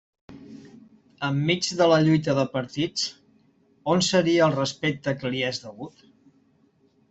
[1.27, 3.05] Enmig de la lluita de partits,
[3.95, 6.05] ¿on seria el respecte que li és degut?